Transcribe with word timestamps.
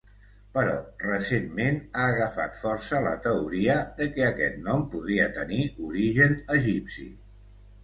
Però 0.53 0.77
recentment 1.01 1.77
ha 1.81 2.05
agafat 2.13 2.57
força 2.61 3.03
la 3.09 3.13
teoria 3.27 3.77
de 4.01 4.09
què 4.17 4.25
aquest 4.31 4.59
nom 4.71 4.89
podria 4.97 5.31
tenir 5.39 5.63
origen 5.91 6.37
egipci. 6.59 7.09